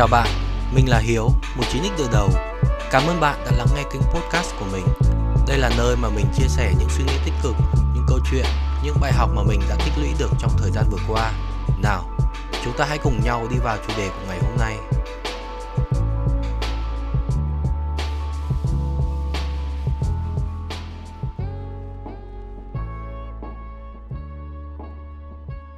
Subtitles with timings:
[0.00, 0.28] Chào bạn,
[0.74, 2.30] mình là Hiếu, một chín x từ đầu.
[2.90, 4.84] Cảm ơn bạn đã lắng nghe kênh podcast của mình.
[5.48, 7.54] Đây là nơi mà mình chia sẻ những suy nghĩ tích cực,
[7.94, 8.44] những câu chuyện,
[8.84, 11.32] những bài học mà mình đã tích lũy được trong thời gian vừa qua.
[11.82, 12.18] Nào,
[12.64, 14.78] chúng ta hãy cùng nhau đi vào chủ đề của ngày hôm nay.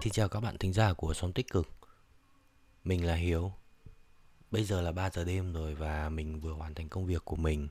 [0.00, 1.68] Xin chào các bạn thính giả của Sống Tích Cực
[2.84, 3.52] Mình là Hiếu
[4.52, 7.36] Bây giờ là 3 giờ đêm rồi và mình vừa hoàn thành công việc của
[7.36, 7.68] mình.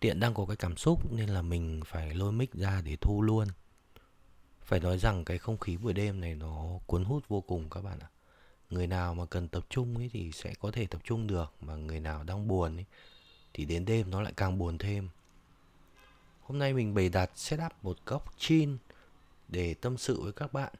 [0.00, 3.22] Tiện đang có cái cảm xúc nên là mình phải lôi mic ra để thu
[3.22, 3.48] luôn.
[4.62, 7.80] Phải nói rằng cái không khí buổi đêm này nó cuốn hút vô cùng các
[7.84, 8.08] bạn ạ.
[8.70, 11.76] Người nào mà cần tập trung ấy thì sẽ có thể tập trung được, Mà
[11.76, 12.84] người nào đang buồn ấy
[13.54, 15.08] thì đến đêm nó lại càng buồn thêm.
[16.40, 18.78] Hôm nay mình bày đặt setup một góc chin
[19.48, 20.72] để tâm sự với các bạn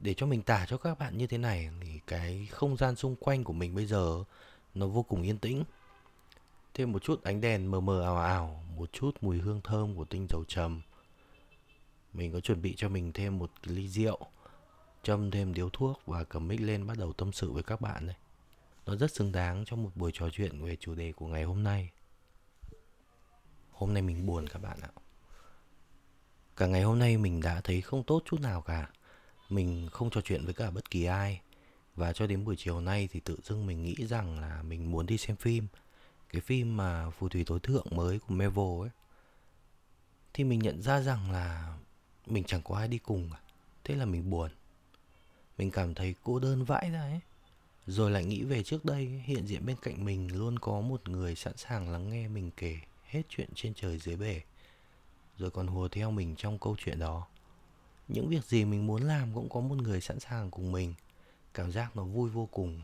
[0.00, 3.16] để cho mình tả cho các bạn như thế này thì cái không gian xung
[3.16, 4.24] quanh của mình bây giờ
[4.74, 5.64] nó vô cùng yên tĩnh.
[6.74, 10.04] Thêm một chút ánh đèn mờ mờ ảo ảo, một chút mùi hương thơm của
[10.04, 10.82] tinh dầu trầm.
[12.12, 14.18] Mình có chuẩn bị cho mình thêm một ly rượu,
[15.02, 18.06] châm thêm điếu thuốc và cầm mic lên bắt đầu tâm sự với các bạn
[18.06, 18.16] này
[18.88, 21.62] nó rất xứng đáng cho một buổi trò chuyện về chủ đề của ngày hôm
[21.62, 21.90] nay.
[23.70, 24.88] Hôm nay mình buồn các bạn ạ.
[26.56, 28.90] Cả ngày hôm nay mình đã thấy không tốt chút nào cả
[29.48, 31.40] mình không trò chuyện với cả bất kỳ ai.
[31.96, 35.06] Và cho đến buổi chiều nay thì tự dưng mình nghĩ rằng là mình muốn
[35.06, 35.66] đi xem phim.
[36.32, 38.90] Cái phim mà phù thủy tối thượng mới của Marvel ấy.
[40.32, 41.78] Thì mình nhận ra rằng là
[42.26, 43.40] mình chẳng có ai đi cùng cả.
[43.84, 44.50] Thế là mình buồn.
[45.58, 47.20] Mình cảm thấy cô đơn vãi ra ấy.
[47.86, 51.34] Rồi lại nghĩ về trước đây, hiện diện bên cạnh mình luôn có một người
[51.34, 54.40] sẵn sàng lắng nghe mình kể hết chuyện trên trời dưới bể.
[55.36, 57.26] Rồi còn hùa theo mình trong câu chuyện đó
[58.08, 60.94] những việc gì mình muốn làm cũng có một người sẵn sàng cùng mình.
[61.54, 62.82] Cảm giác nó vui vô cùng.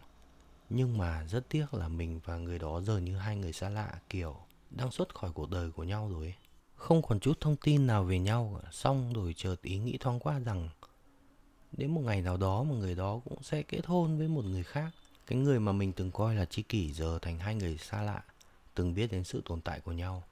[0.71, 4.01] Nhưng mà rất tiếc là mình và người đó giờ như hai người xa lạ,
[4.09, 4.37] kiểu,
[4.71, 6.35] đang xuất khỏi cuộc đời của nhau rồi
[6.85, 10.39] không còn chút thông tin nào về nhau, xong rồi chợt ý nghĩ thoáng qua
[10.39, 10.69] rằng,
[11.73, 14.65] đến một ngày nào đó mà người đó cũng sẽ kết hôn với một người
[14.65, 14.91] khác.
[15.27, 18.23] Cái người mà mình từng coi là tri kỷ giờ thành hai người xa lạ,
[18.75, 20.23] từng biết đến sự tồn tại của nhau.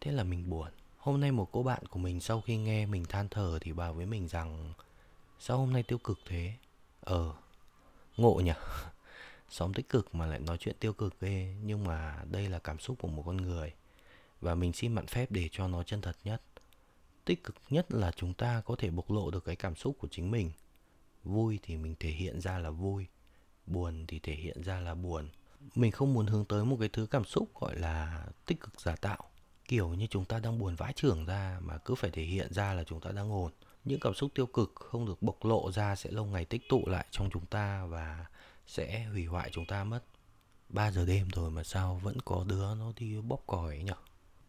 [0.00, 0.68] Thế là mình buồn.
[1.00, 3.94] Hôm nay một cô bạn của mình sau khi nghe mình than thở thì bảo
[3.94, 4.72] với mình rằng
[5.38, 6.54] Sao hôm nay tiêu cực thế?
[7.00, 7.34] Ờ,
[8.16, 8.52] ngộ nhỉ?
[9.50, 12.78] Sống tích cực mà lại nói chuyện tiêu cực ghê Nhưng mà đây là cảm
[12.78, 13.72] xúc của một con người.
[14.40, 16.42] Và mình xin mạn phép để cho nó chân thật nhất.
[17.24, 20.08] Tích cực nhất là chúng ta có thể bộc lộ được cái cảm xúc của
[20.10, 20.50] chính mình.
[21.24, 23.06] Vui thì mình thể hiện ra là vui
[23.66, 25.28] Buồn thì thể hiện ra là buồn.
[25.74, 28.96] Mình không muốn hướng tới một cái thứ cảm xúc gọi là tích cực giả
[28.96, 29.30] tạo
[29.70, 32.74] kiểu như chúng ta đang buồn vãi trưởng ra mà cứ phải thể hiện ra
[32.74, 33.52] là chúng ta đang ổn.
[33.84, 36.82] Những cảm xúc tiêu cực không được bộc lộ ra sẽ lâu ngày tích tụ
[36.86, 38.26] lại trong chúng ta và
[38.66, 40.00] sẽ hủy hoại chúng ta mất.
[40.68, 43.94] 3 giờ đêm rồi mà sao vẫn có đứa nó đi bóp còi ấy nhở?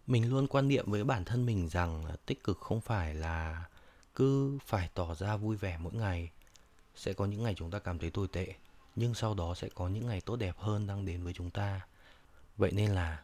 [0.08, 3.66] Mình luôn quan niệm với bản thân mình rằng tích cực không phải là
[4.16, 6.32] cứ phải tỏ ra vui vẻ mỗi ngày.
[6.96, 8.54] Sẽ có những ngày chúng ta cảm thấy tồi tệ,
[8.96, 11.82] nhưng sau đó sẽ có những ngày tốt đẹp hơn đang đến với chúng ta.
[12.58, 13.24] Vậy nên là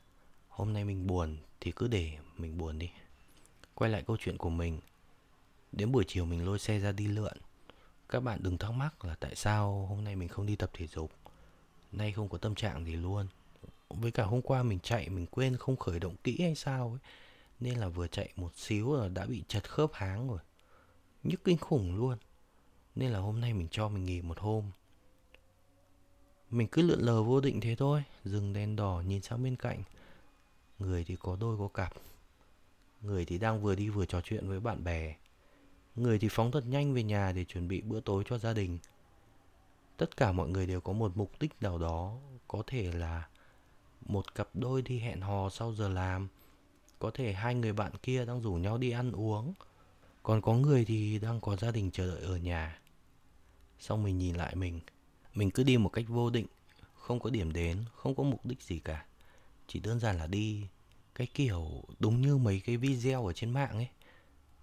[0.58, 2.90] hôm nay mình buồn thì cứ để mình buồn đi.
[3.74, 4.80] Quay lại câu chuyện của mình.
[5.72, 7.38] Đến buổi chiều mình lôi xe ra đi lượn.
[8.10, 10.88] Các bạn đừng thắc mắc là tại sao hôm nay mình không đi tập thể
[10.88, 11.12] dục.
[11.92, 13.28] Nay không có tâm trạng gì luôn.
[13.90, 17.12] Với cả hôm qua mình chạy mình quên không khởi động kỹ hay sao ấy.
[17.60, 20.40] Nên là vừa chạy một xíu là đã bị chật khớp háng rồi.
[21.24, 22.18] Nhức kinh khủng luôn.
[22.96, 24.72] Nên là hôm nay mình cho mình nghỉ một hôm.
[26.50, 28.04] Mình cứ lượn lờ vô định thế thôi.
[28.26, 29.84] Dừng đèn đỏ nhìn sang bên cạnh
[30.80, 31.94] người thì có đôi có cặp.
[33.02, 35.16] Người thì đang vừa đi vừa trò chuyện với bạn bè.
[35.96, 38.80] Người thì phóng thật nhanh về nhà để chuẩn bị bữa tối cho gia đình.
[39.98, 42.18] Tất cả mọi người đều có một mục đích nào đó,
[42.48, 43.28] có thể là
[44.06, 46.28] một cặp đôi đi hẹn hò sau giờ làm.
[47.00, 49.54] Có thể hai người bạn kia đang rủ nhau đi ăn uống.
[50.24, 52.80] Còn có người thì đang có gia đình chờ đợi ở nhà.
[53.80, 54.80] Xong mình nhìn lại mình.
[55.34, 56.48] Mình cứ đi một cách vô định.
[56.96, 59.06] Không có điểm đến, không có mục đích gì cả.
[59.68, 60.68] Chỉ đơn giản là đi
[61.18, 63.88] cái kiểu đúng như mấy cái video ở trên mạng ấy.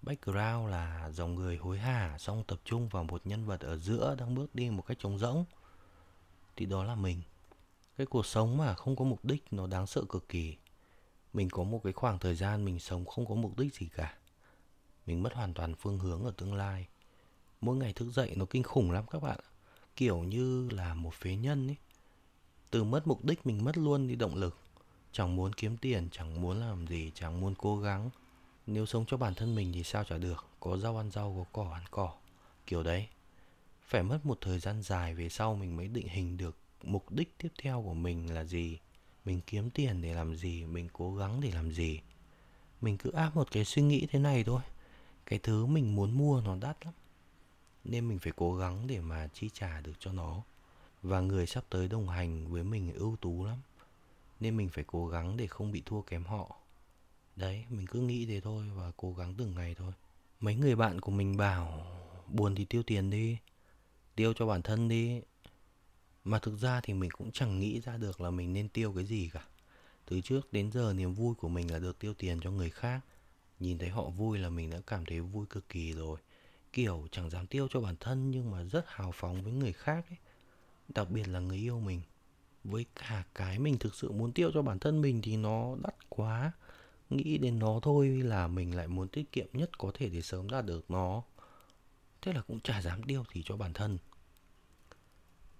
[0.01, 4.15] Background là dòng người hối hả, xong tập trung vào một nhân vật ở giữa
[4.19, 5.45] đang bước đi một cách trống rỗng.
[6.55, 7.21] Thì đó là mình.
[7.97, 10.57] Cái cuộc sống mà không có mục đích nó đáng sợ cực kỳ.
[11.33, 14.17] Mình có một cái khoảng thời gian mình sống không có mục đích gì cả.
[15.05, 16.87] Mình mất hoàn toàn phương hướng ở tương lai.
[17.61, 19.39] Mỗi ngày thức dậy nó kinh khủng lắm các bạn
[19.95, 21.77] kiểu như là một phế nhân ấy.
[22.71, 24.64] Từ mất mục đích mình mất luôn đi động lực
[25.15, 28.09] chẳng muốn kiếm tiền, chẳng muốn làm gì, chẳng muốn cố gắng.
[28.67, 30.45] Nếu sống cho bản thân mình thì sao chả được.
[30.59, 32.13] Có rau ăn rau, có cỏ ăn cỏ.
[32.67, 33.07] Kiểu đấy.
[33.87, 37.37] Phải mất một thời gian dài về sau mình mới định hình được mục đích
[37.37, 38.79] tiếp theo của mình là gì.
[39.25, 41.99] Mình kiếm tiền để làm gì, mình cố gắng để làm gì.
[42.81, 44.61] Mình cứ áp một cái suy nghĩ thế này thôi.
[45.25, 46.93] Cái thứ mình muốn mua nó đắt lắm.
[47.83, 50.41] Nên mình phải cố gắng để mà chi trả được cho nó.
[51.01, 53.57] Và người sắp tới đồng hành với mình ưu tú lắm
[54.39, 56.55] nên mình phải cố gắng để không bị thua kém họ.
[57.35, 59.93] Đấy, mình cứ nghĩ thế thôi và cố gắng từng ngày thôi.
[60.39, 61.85] Mấy người bạn của mình bảo,
[62.27, 63.37] buồn thì tiêu tiền đi,
[64.15, 65.21] tiêu cho bản thân đi.
[66.23, 69.05] Mà thực ra thì mình cũng chẳng nghĩ ra được là mình nên tiêu cái
[69.05, 69.45] gì cả.
[70.05, 73.01] Từ trước đến giờ niềm vui của mình là được tiêu tiền cho người khác.
[73.59, 76.19] Nhìn thấy họ vui là mình đã cảm thấy vui cực kỳ rồi.
[76.73, 80.05] Kiểu chẳng dám tiêu cho bản thân nhưng mà rất hào phóng với người khác
[80.09, 80.17] ấy.
[80.87, 82.01] Đặc biệt là người yêu mình
[82.65, 86.09] với cả cái mình thực sự muốn tiêu cho bản thân mình thì nó đắt
[86.09, 86.51] quá.
[87.09, 90.49] Nghĩ đến nó thôi là mình lại muốn tiết kiệm nhất có thể để sớm
[90.49, 91.23] đạt được nó.
[92.21, 93.97] Thế là cũng chả dám tiêu thì cho bản thân.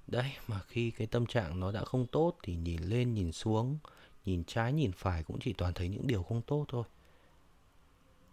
[0.07, 3.77] Đấy, mà khi cái tâm trạng nó đã không tốt thì nhìn lên, nhìn xuống,
[4.25, 6.83] nhìn trái, nhìn phải cũng chỉ toàn thấy những điều không tốt thôi.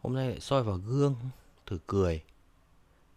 [0.00, 1.16] Hôm nay lại soi vào gương,
[1.66, 2.22] thử cười.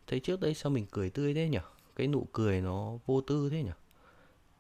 [0.07, 1.59] Thấy trước đây sao mình cười tươi thế nhỉ
[1.95, 3.71] cái nụ cười nó vô tư thế nhỉ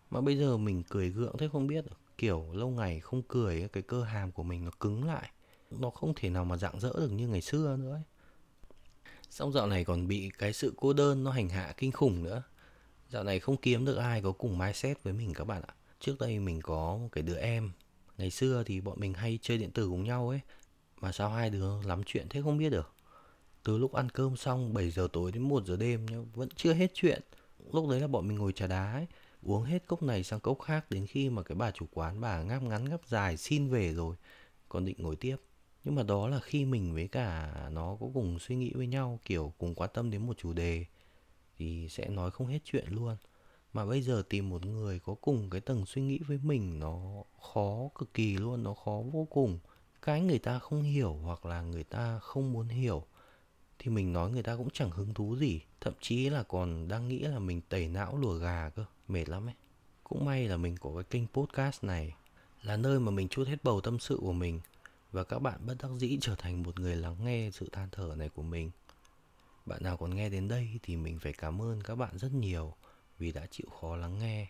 [0.09, 1.85] mà bây giờ mình cười gượng thế không biết
[2.17, 5.29] kiểu lâu ngày không cười cái cơ hàm của mình nó cứng lại.
[5.71, 8.01] Nó không thể nào mà dạng dỡ được như ngày xưa nữa ấy.
[9.29, 12.43] xong dạo này còn bị cái sự cô đơn nó hành hạ kinh khủng nữa.
[13.09, 15.75] Dạo này không kiếm được ai có cùng mindset với mình các bạn ạ.
[15.99, 17.71] Trước đây mình có một cái đứa em.
[18.17, 20.39] Ngày xưa thì bọn mình hay chơi điện tử cùng nhau ấy.
[21.01, 22.93] Mà sao hai đứa lắm chuyện thế không biết được.
[23.63, 26.73] Từ lúc ăn cơm xong 7 giờ tối đến 1 giờ đêm nhá, vẫn chưa
[26.73, 27.21] hết chuyện.
[27.73, 29.07] Lúc đấy là bọn mình ngồi trà đá ấy
[29.45, 32.43] uống hết cốc này sang cốc khác đến khi mà cái bà chủ quán, bà
[32.43, 34.15] ngáp ngắn, ngáp dài xin về rồi,
[34.69, 35.35] còn định ngồi tiếp.
[35.83, 39.19] Nhưng mà đó là khi mình với cả nó có cùng suy nghĩ với nhau,
[39.25, 40.85] kiểu cùng quan tâm đến một chủ đề,
[41.57, 43.17] thì sẽ nói không hết chuyện luôn.
[43.73, 47.23] Mà bây giờ tìm một người có cùng cái tầng suy nghĩ với mình, nó
[47.53, 49.59] khó cực kỳ luôn, nó khó vô cùng.
[50.01, 53.05] Cái người ta không hiểu hoặc là người ta không muốn hiểu
[53.79, 57.07] thì mình nói người ta cũng chẳng hứng thú gì, thậm chí là còn đang
[57.07, 59.55] nghĩ là mình tẩy não lùa gà cơ, mệt lắm ấy.
[60.03, 62.15] Cũng may là mình có cái kênh podcast này,
[62.63, 64.61] là nơi mà mình chút hết bầu tâm sự của mình
[65.11, 68.15] và các bạn bất đắc dĩ trở thành một người lắng nghe sự than thở
[68.17, 68.71] này của mình.
[69.65, 72.73] Bạn nào còn nghe đến đây thì mình phải cảm ơn các bạn rất nhiều
[73.19, 74.47] vì đã chịu khó lắng nghe.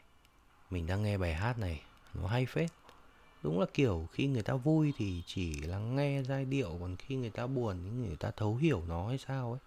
[0.69, 1.81] Mình đang nghe bài hát này,
[2.13, 2.71] nó hay phết
[3.45, 7.15] đúng là kiểu khi người ta vui thì chỉ lắng nghe giai điệu, còn khi
[7.15, 9.59] người ta buồn thì người ta thấu hiểu nó hay sao ấy.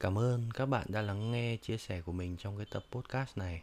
[0.00, 3.38] Cảm ơn các bạn đã lắng nghe chia sẻ của mình trong cái tập podcast
[3.38, 3.62] này.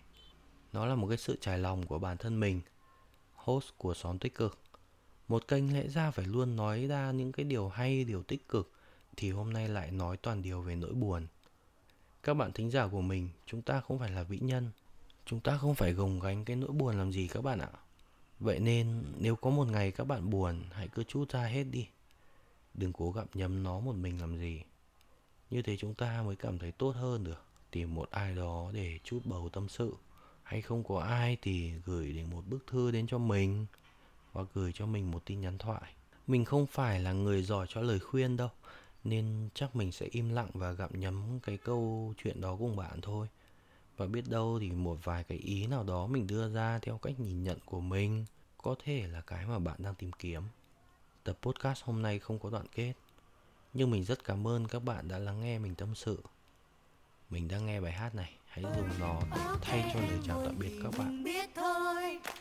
[0.74, 2.62] Nó là một cái sự trải lòng của bản thân mình,
[3.36, 4.57] host của xóm tích cực.
[5.27, 8.71] Một kênh lẽ ra phải luôn nói ra những cái điều hay, điều tích cực,
[9.18, 11.27] thì hôm nay lại nói toàn điều về nỗi buồn.
[12.24, 14.71] Các bạn thính giả của mình, chúng ta không phải là vĩ nhân.
[15.25, 17.69] Chúng ta không phải gồng gánh cái nỗi buồn làm gì các bạn ạ
[18.40, 21.88] vậy nên nếu có một ngày các bạn buồn, hãy cứ chút ra hết đi.
[22.74, 24.62] Đừng cố gặm nhấm nó một mình làm gì.
[25.50, 27.44] Như thế chúng ta mới cảm thấy tốt hơn được.
[27.72, 29.94] Tìm một ai đó để chút bầu tâm sự.
[30.44, 33.66] Hay không có ai thì gửi đến một bức thư đến cho mình,
[34.32, 35.94] hoặc gửi cho mình một tin nhắn thoại.
[36.28, 38.50] Mình không phải là người giỏi cho lời khuyên đâu,
[39.04, 43.02] nên chắc mình sẽ im lặng và gặm nhấm cái câu chuyện đó cùng bạn
[43.02, 43.28] thôi
[44.00, 47.20] và biết đâu thì một vài cái ý nào đó mình đưa ra theo cách
[47.20, 48.26] nhìn nhận của mình
[48.58, 50.42] có thể là cái mà bạn đang tìm kiếm.
[51.24, 52.94] Tập podcast hôm nay không có đoạn kết,
[53.74, 56.18] nhưng mình rất cảm ơn các bạn đã lắng nghe mình tâm sự.
[57.30, 60.60] Mình đang nghe bài hát này, hãy dùng nó để thay cho lời chào tạm
[60.60, 61.24] biệt các bạn.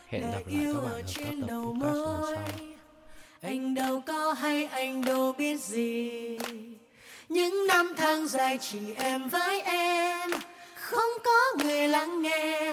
[0.07, 2.67] Hẹn gặp lại các bạn ở các tập podcast lần sau.
[3.41, 6.38] Anh đâu có hay, anh đâu biết gì.
[7.29, 9.77] Những năm tháng dài chỉ em với em
[11.65, 12.73] người lắng nghe.